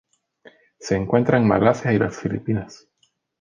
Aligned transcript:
Se 0.79 0.95
encuentra 0.95 1.37
en 1.37 1.47
Malasia 1.47 1.93
y 1.93 1.99
las 1.99 2.17
Filipinas. 2.19 2.87